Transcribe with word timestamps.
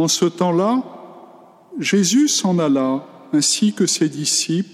En 0.00 0.08
ce 0.08 0.24
temps-là, 0.24 0.82
Jésus 1.78 2.28
s'en 2.28 2.58
alla, 2.58 3.06
ainsi 3.34 3.74
que 3.74 3.84
ses 3.84 4.08
disciples, 4.08 4.70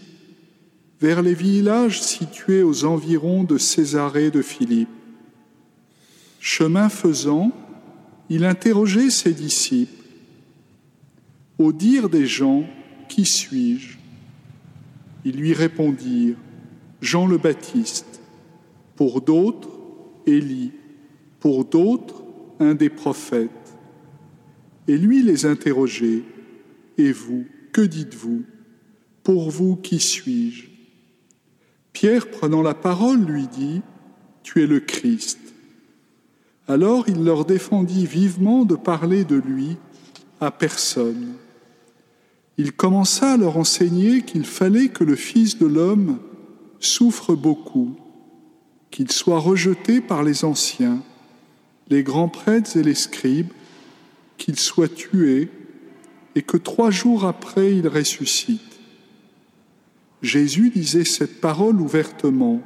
vers 1.01 1.21
les 1.21 1.35
villages 1.35 2.01
situés 2.01 2.63
aux 2.63 2.85
environs 2.85 3.43
de 3.43 3.59
Césarée 3.59 4.31
de 4.31 4.41
Philippe. 4.41 4.89
Chemin 6.39 6.89
faisant, 6.89 7.51
il 8.29 8.45
interrogeait 8.45 9.11
ses 9.11 9.33
disciples. 9.33 10.05
Au 11.59 11.73
dire 11.73 12.09
des 12.09 12.27
gens, 12.27 12.63
Qui 13.09 13.25
suis-je? 13.25 13.99
Ils 15.25 15.37
lui 15.37 15.55
répondirent, 15.55 16.37
Jean 17.01 17.27
le 17.27 17.39
Baptiste, 17.39 18.21
pour 18.95 19.23
d'autres, 19.23 19.71
Élie, 20.25 20.71
pour 21.41 21.65
d'autres, 21.65 22.23
un 22.61 22.75
des 22.75 22.91
prophètes. 22.91 23.66
Et 24.89 24.97
lui 24.97 25.23
les 25.23 25.47
interrogeait, 25.47 26.23
Et 26.99 27.13
vous, 27.13 27.45
que 27.73 27.83
dites-vous? 27.83 28.45
Pour 29.23 29.51
vous, 29.51 29.77
qui 29.77 29.99
suis-je? 29.99 30.69
Pierre, 31.93 32.31
prenant 32.31 32.63
la 32.63 32.75
parole, 32.75 33.25
lui 33.25 33.49
dit, 33.49 33.83
Tu 34.43 34.63
es 34.63 34.67
le 34.67 34.81
Christ. 34.81 35.39
Alors 36.69 37.09
il 37.09 37.25
leur 37.25 37.45
défendit 37.45 38.07
vivement 38.07 38.65
de 38.65 38.75
parler 38.75 39.25
de 39.25 39.37
lui 39.37 39.77
à 40.41 40.51
personne. 40.51 41.35
Il 42.59 42.73
commença 42.73 43.33
à 43.33 43.37
leur 43.37 43.57
enseigner 43.57 44.23
qu'il 44.23 44.45
fallait 44.45 44.89
que 44.89 45.05
le 45.05 45.17
Fils 45.17 45.59
de 45.59 45.67
l'homme 45.67 46.19
souffre 46.81 47.35
beaucoup, 47.35 47.97
qu'il 48.91 49.11
soit 49.13 49.39
rejeté 49.39 50.01
par 50.01 50.23
les 50.23 50.45
anciens, 50.45 51.03
les 51.89 52.03
grands 52.03 52.29
prêtres 52.29 52.77
et 52.77 52.83
les 52.83 52.95
scribes, 52.95 53.53
qu'il 54.39 54.59
soit 54.59 54.95
tué 54.95 55.49
et 56.35 56.43
que 56.43 56.57
trois 56.57 56.91
jours 56.91 57.25
après 57.25 57.75
il 57.75 57.89
ressuscite. 57.89 58.61
Jésus 60.23 60.71
disait 60.71 61.05
cette 61.05 61.41
parole 61.41 61.81
ouvertement. 61.81 62.61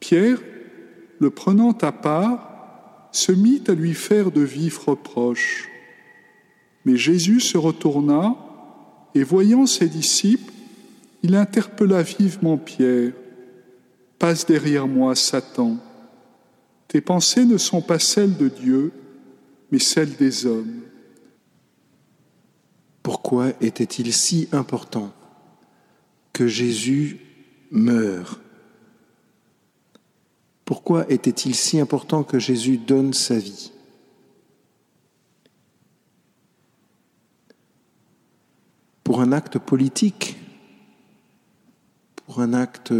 Pierre, 0.00 0.38
le 1.18 1.30
prenant 1.30 1.72
à 1.72 1.92
part, 1.92 3.08
se 3.12 3.32
mit 3.32 3.62
à 3.68 3.72
lui 3.72 3.94
faire 3.94 4.30
de 4.30 4.42
vifs 4.42 4.78
reproches. 4.78 5.68
Mais 6.84 6.96
Jésus 6.96 7.40
se 7.40 7.58
retourna 7.58 8.36
et 9.14 9.22
voyant 9.22 9.66
ses 9.66 9.88
disciples, 9.88 10.52
il 11.22 11.34
interpella 11.34 12.02
vivement 12.02 12.58
Pierre. 12.58 13.12
Passe 14.18 14.46
derrière 14.46 14.86
moi, 14.86 15.14
Satan. 15.14 15.78
Tes 16.88 17.00
pensées 17.00 17.44
ne 17.44 17.58
sont 17.58 17.80
pas 17.80 17.98
celles 17.98 18.36
de 18.36 18.48
Dieu, 18.48 18.92
mais 19.70 19.78
celles 19.78 20.16
des 20.16 20.46
hommes. 20.46 20.82
Pourquoi 23.02 23.50
était-il 23.60 24.12
si 24.12 24.48
important 24.52 25.12
que 26.32 26.46
Jésus 26.46 27.20
meure? 27.70 28.40
Pourquoi 30.64 31.08
était-il 31.10 31.54
si 31.54 31.78
important 31.78 32.24
que 32.24 32.38
Jésus 32.38 32.76
donne 32.76 33.12
sa 33.12 33.38
vie? 33.38 33.72
Pour 39.04 39.20
un 39.20 39.30
acte 39.30 39.58
politique, 39.58 40.36
pour 42.16 42.40
un 42.40 42.52
acte 42.52 42.92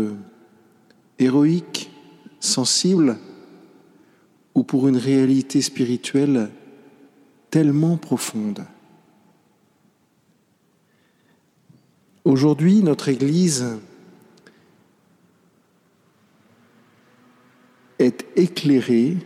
héroïque, 1.18 1.90
sensible, 2.38 3.18
ou 4.56 4.64
pour 4.64 4.88
une 4.88 4.96
réalité 4.96 5.60
spirituelle 5.60 6.50
tellement 7.50 7.98
profonde. 7.98 8.64
Aujourd'hui, 12.24 12.82
notre 12.82 13.10
Église 13.10 13.66
est 17.98 18.26
éclairé 18.34 19.18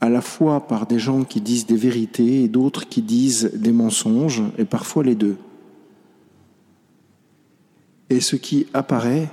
à 0.00 0.08
la 0.08 0.20
fois 0.20 0.66
par 0.66 0.86
des 0.86 0.98
gens 0.98 1.22
qui 1.22 1.40
disent 1.40 1.66
des 1.66 1.76
vérités 1.76 2.42
et 2.42 2.48
d'autres 2.48 2.88
qui 2.88 3.02
disent 3.02 3.52
des 3.54 3.72
mensonges, 3.72 4.42
et 4.58 4.64
parfois 4.64 5.04
les 5.04 5.14
deux. 5.14 5.36
Et 8.10 8.20
ce 8.20 8.36
qui 8.36 8.66
apparaît, 8.74 9.28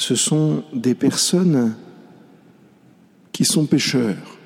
ce 0.00 0.14
sont 0.14 0.64
des 0.72 0.94
personnes 0.94 1.76
qui 3.32 3.44
sont 3.44 3.66
pécheurs, 3.66 4.38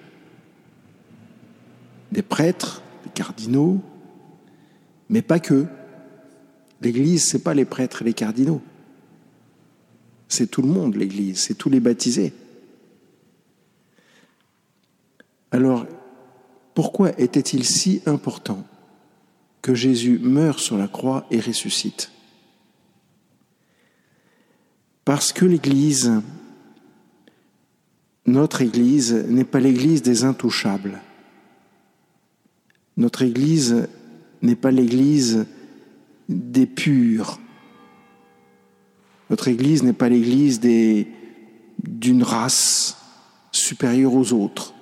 des 2.11 2.23
prêtres, 2.23 2.83
des 3.05 3.11
cardinaux, 3.11 3.81
mais 5.09 5.23
pas 5.23 5.39
que. 5.39 5.67
L'Église, 6.81 7.29
ce 7.29 7.37
n'est 7.37 7.43
pas 7.45 7.55
les 7.55 7.65
prêtres 7.65 8.03
et 8.03 8.05
les 8.05 8.15
cardinaux. 8.15 8.63
C'est 10.27 10.51
tout 10.51 10.61
le 10.61 10.67
monde, 10.67 10.97
l'Église, 10.97 11.39
c'est 11.39 11.55
tous 11.55 11.71
les 11.71 11.79
baptisés. 11.79 12.33
Alors, 15.53 15.87
pourquoi 16.75 17.13
était-il 17.17 17.65
si 17.65 18.03
important 18.07 18.67
que 19.63 19.73
Jésus 19.73 20.19
meure 20.19 20.59
sur 20.59 20.77
la 20.77 20.89
croix 20.89 21.27
et 21.31 21.39
ressuscite? 21.39 22.11
Parce 25.15 25.33
que 25.33 25.45
l'Église, 25.45 26.11
notre 28.27 28.63
Église, 28.63 29.15
n'est 29.29 29.45
pas 29.45 29.61
l'Église 29.61 30.03
des 30.03 30.25
intouchables. 30.25 31.01
Notre 32.97 33.23
Église 33.23 33.87
n'est 34.43 34.57
pas 34.57 34.73
l'Église 34.73 35.47
des 36.29 36.67
purs, 36.67 37.39
notre 39.31 39.47
Église 39.47 39.85
n'est 39.85 39.93
pas 39.93 40.09
l'Église 40.09 40.59
d'une 40.59 42.25
race 42.25 42.99
supérieure 43.53 44.15
aux 44.15 44.33
autres. 44.33 44.75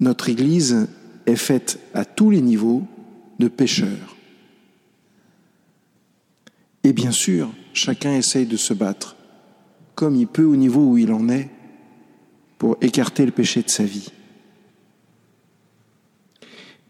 Notre 0.00 0.28
Église 0.28 0.88
est 1.26 1.36
faite 1.36 1.78
à 1.94 2.04
tous 2.04 2.30
les 2.30 2.40
niveaux 2.40 2.82
de 3.38 3.46
pécheurs. 3.46 4.11
Et 6.84 6.92
bien 6.92 7.12
sûr, 7.12 7.50
chacun 7.72 8.12
essaye 8.12 8.46
de 8.46 8.56
se 8.56 8.74
battre 8.74 9.16
comme 9.94 10.16
il 10.16 10.26
peut 10.26 10.44
au 10.44 10.56
niveau 10.56 10.80
où 10.80 10.98
il 10.98 11.12
en 11.12 11.28
est 11.28 11.50
pour 12.58 12.76
écarter 12.80 13.26
le 13.26 13.32
péché 13.32 13.62
de 13.62 13.70
sa 13.70 13.84
vie. 13.84 14.10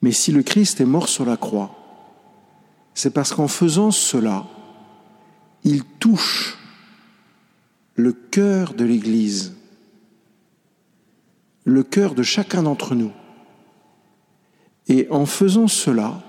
Mais 0.00 0.12
si 0.12 0.32
le 0.32 0.42
Christ 0.42 0.80
est 0.80 0.86
mort 0.86 1.08
sur 1.08 1.24
la 1.24 1.36
croix, 1.36 1.76
c'est 2.94 3.12
parce 3.12 3.32
qu'en 3.32 3.48
faisant 3.48 3.90
cela, 3.90 4.46
il 5.64 5.84
touche 5.84 6.58
le 7.94 8.12
cœur 8.12 8.74
de 8.74 8.84
l'Église, 8.84 9.54
le 11.64 11.82
cœur 11.82 12.14
de 12.14 12.22
chacun 12.22 12.64
d'entre 12.64 12.94
nous. 12.94 13.12
Et 14.88 15.06
en 15.10 15.26
faisant 15.26 15.68
cela, 15.68 16.22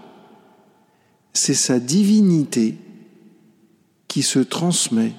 c'est 1.33 1.55
sa 1.55 1.79
divinité 1.79 2.77
qui 4.13 4.21
se 4.21 4.37
transmet, 4.37 5.11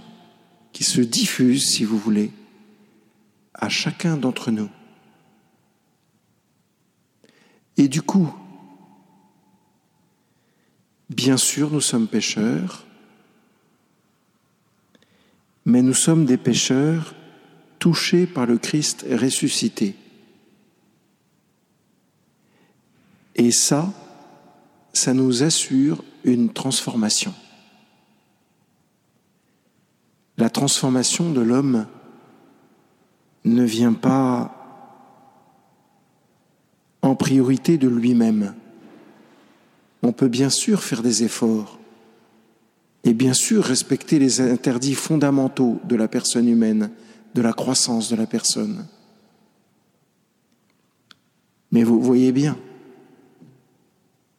qui 0.73 0.85
se 0.85 1.01
diffuse, 1.01 1.67
si 1.67 1.83
vous 1.83 1.99
voulez, 1.99 2.31
à 3.53 3.69
chacun 3.69 4.17
d'entre 4.17 4.53
nous. 4.53 4.71
Et 7.77 7.89
du 7.89 8.03
coup, 8.03 8.33
bien 11.11 11.37
sûr, 11.37 11.73
nous 11.73 11.81
sommes 11.81 12.07
pécheurs, 12.07 12.87
mais 15.65 15.83
nous 15.83 15.93
sommes 15.93 16.25
des 16.25 16.37
pécheurs 16.37 17.17
touchés 17.81 18.27
par 18.27 18.47
le 18.47 18.59
Christ 18.59 19.05
ressuscité. 19.11 19.97
Et 23.35 23.51
ça, 23.51 23.93
ça 24.93 25.13
nous 25.13 25.43
assure 25.43 26.05
une 26.23 26.53
transformation. 26.53 27.35
La 30.37 30.51
transformation 30.51 31.33
de 31.33 31.41
l'homme 31.41 31.87
ne 33.45 33.63
vient 33.63 33.93
pas 33.93 34.51
en 37.03 37.15
priorité 37.15 37.79
de 37.79 37.89
lui-même. 37.89 38.55
On 40.03 40.13
peut 40.13 40.29
bien 40.29 40.51
sûr 40.51 40.83
faire 40.83 41.03
des 41.03 41.23
efforts, 41.23 41.79
et 43.05 43.13
bien 43.13 43.35
sûr 43.35 43.63
respecter 43.63 44.19
les 44.19 44.41
interdits 44.41 44.95
fondamentaux 44.95 45.79
de 45.85 45.95
la 45.95 46.09
personne 46.09 46.49
humaine, 46.49 46.91
de 47.35 47.43
la 47.43 47.53
croissance 47.53 48.09
de 48.09 48.17
la 48.17 48.27
personne. 48.27 48.87
Mais 51.71 51.85
vous 51.85 52.01
voyez 52.01 52.33
bien, 52.33 52.57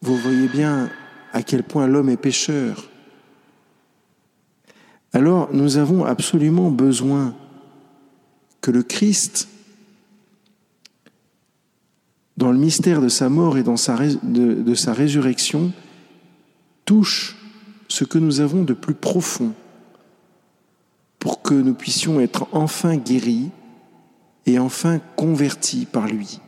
vous 0.01 0.18
voyez 0.18 0.47
bien 0.47 0.89
à 1.33 1.44
quel 1.44 1.63
point 1.63 1.86
l'homme 1.86 2.09
est 2.09 2.18
pécheur. 2.18 2.89
Alors 5.16 5.48
nous 5.54 5.78
avons 5.78 6.04
absolument 6.04 6.70
besoin 6.70 7.34
que 8.60 8.70
le 8.70 8.84
Christ 8.84 9.48
dans 12.36 12.52
le 12.52 12.58
mystère 12.58 13.00
de 13.00 13.08
sa 13.08 13.30
mort 13.30 13.58
et 13.58 13.64
sa, 13.78 13.98
de 13.98 14.76
sa 14.76 14.92
résurrection, 14.92 15.72
touche 16.84 17.38
ce 17.88 18.04
que 18.04 18.18
nous 18.18 18.42
avons 18.42 18.64
de 18.64 18.74
plus 18.74 18.94
profond 18.94 19.54
pour 21.18 21.42
que 21.42 21.54
nous 21.54 21.76
puissions 21.76 22.20
être 22.20 22.50
enfin 22.52 22.98
guéris 22.98 23.52
et 24.46 24.60
enfin 24.60 25.00
convertis 25.16 25.86
par 25.86 26.08
lui. 26.08 26.42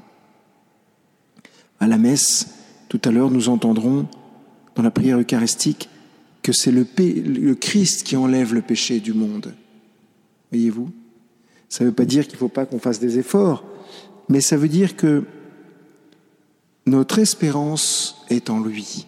À 1.80 1.88
la 1.88 1.98
messe, 1.98 2.50
tout 2.90 3.00
à 3.06 3.12
l'heure, 3.12 3.32
nous 3.32 3.48
entendrons 3.48 4.08
dans 4.76 4.84
la 4.84 4.92
prière 4.92 5.18
eucharistique 5.18 5.88
que 6.48 6.54
c'est 6.54 6.72
le, 6.72 7.56
Christ 7.56 8.04
qui 8.04 8.16
enlève 8.16 8.54
le 8.54 8.62
péché 8.62 9.02
du 9.02 9.14
monde. 9.14 9.54
Voyez-vous? 10.50 10.90
Ça 11.68 11.84
ne 11.84 11.90
veut 11.90 11.94
pas 11.94 12.06
dire 12.06 12.24
qu'il 12.24 12.36
ne 12.36 12.40
faut 12.40 12.48
pas 12.48 12.66
qu'on 12.66 12.80
fasse 12.80 13.02
des 13.02 13.20
efforts, 13.20 13.66
mais 14.30 14.40
ça 14.40 14.56
veut 14.56 14.70
dire 14.70 14.96
que 14.96 15.26
notre 16.86 17.20
espérance 17.20 18.24
est 18.30 18.50
en 18.50 18.62
lui 18.62 19.08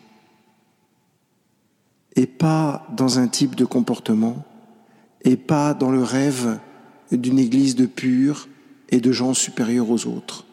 et 2.17 2.25
pas 2.25 2.85
dans 2.97 3.19
un 3.19 3.29
type 3.29 3.55
de 3.55 3.63
comportement 3.63 4.45
et 5.23 5.37
pas 5.37 5.73
dans 5.73 5.91
le 5.91 6.03
rêve 6.03 6.59
d'une 7.13 7.39
église 7.39 7.77
de 7.77 7.85
purs 7.85 8.49
et 8.89 8.99
de 8.99 9.13
gens 9.13 9.33
supérieurs 9.33 9.89
aux 9.89 10.07
autres. 10.07 10.45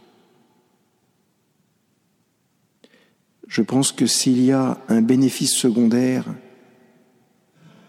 Je 3.48 3.62
pense 3.62 3.90
que 3.90 4.06
s'il 4.06 4.40
y 4.40 4.52
a 4.52 4.78
un 4.88 5.02
bénéfice 5.02 5.54
secondaire 5.56 6.26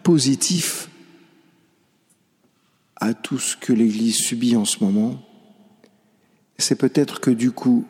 positif 0.08 0.88
à 2.96 3.12
tout 3.12 3.38
ce 3.38 3.58
que 3.58 3.74
l'Église 3.74 4.16
subit 4.16 4.56
en 4.56 4.64
ce 4.64 4.82
moment, 4.82 5.20
c'est 6.56 6.76
peut-être 6.76 7.20
que 7.20 7.30
du 7.30 7.50
coup, 7.50 7.84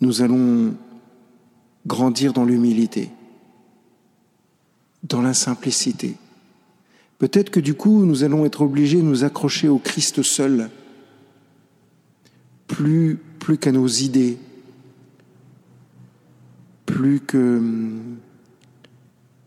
nous 0.00 0.22
allons 0.22 0.76
grandir 1.88 2.32
dans 2.32 2.44
l'humilité, 2.44 3.10
dans 5.02 5.22
la 5.22 5.34
simplicité. 5.34 6.14
Peut-être 7.18 7.50
que 7.50 7.58
du 7.58 7.74
coup, 7.74 8.04
nous 8.04 8.22
allons 8.22 8.44
être 8.46 8.60
obligés 8.60 8.98
de 8.98 9.02
nous 9.02 9.24
accrocher 9.24 9.66
au 9.66 9.78
Christ 9.78 10.22
seul, 10.22 10.70
plus, 12.68 13.18
plus 13.40 13.58
qu'à 13.58 13.72
nos 13.72 13.88
idées, 13.88 14.38
plus 16.86 17.18
que 17.18 17.60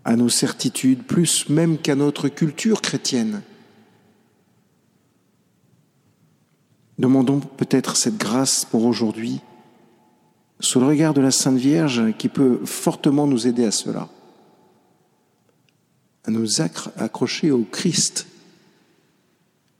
à 0.05 0.15
nos 0.15 0.29
certitudes, 0.29 1.03
plus 1.03 1.49
même 1.49 1.79
qu'à 1.79 1.95
notre 1.95 2.29
culture 2.29 2.81
chrétienne. 2.81 3.41
Demandons 6.99 7.39
peut-être 7.39 7.97
cette 7.97 8.17
grâce 8.17 8.63
pour 8.63 8.85
aujourd'hui, 8.85 9.41
sous 10.59 10.79
le 10.79 10.85
regard 10.85 11.13
de 11.13 11.21
la 11.21 11.31
Sainte 11.31 11.57
Vierge 11.57 12.15
qui 12.17 12.29
peut 12.29 12.61
fortement 12.63 13.27
nous 13.27 13.47
aider 13.47 13.65
à 13.65 13.71
cela, 13.71 14.07
à 16.23 16.31
nous 16.31 16.61
accrocher 16.61 17.51
au 17.51 17.63
Christ, 17.63 18.27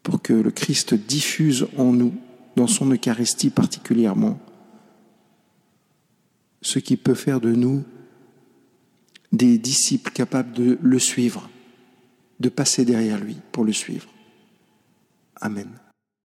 pour 0.04 0.22
que 0.22 0.34
le 0.34 0.52
Christ 0.52 0.96
diffuse 0.96 1.68
en 1.78 1.94
nous, 1.94 2.14
dans 2.56 2.68
son 2.68 2.92
Eucharistie 2.92 3.52
particulièrement, 3.52 4.40
ce 6.62 6.80
qui 6.80 6.98
peut 6.98 7.16
faire 7.16 7.40
de 7.40 7.52
nous 7.52 7.84
des 9.36 9.58
disciples 9.58 10.12
capables 10.12 10.54
de 10.54 10.78
le 10.82 11.00
suivre, 11.00 11.50
de 12.40 12.50
passer 12.50 12.86
derrière 12.86 13.20
lui 13.20 13.38
pour 13.52 13.64
le 13.64 13.74
suivre. 13.74 14.08
Amen. 15.42 15.70